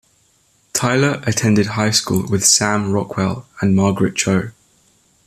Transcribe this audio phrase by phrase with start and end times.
[0.73, 4.49] Tyler attended high school with Sam Rockwell, and Margaret Cho.